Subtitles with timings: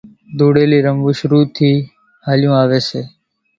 [0.37, 1.71] ڌوڙيلي رموون شروع ٿي
[2.25, 3.09] ھاليو آوي سي ريو